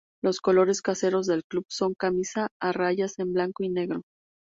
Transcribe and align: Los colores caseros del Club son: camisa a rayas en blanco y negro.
Los 0.23 0.41
colores 0.41 0.81
caseros 0.81 1.27
del 1.27 1.43
Club 1.45 1.63
son: 1.69 1.93
camisa 1.93 2.47
a 2.59 2.71
rayas 2.71 3.19
en 3.19 3.33
blanco 3.33 3.61
y 3.63 3.69
negro. 3.69 4.01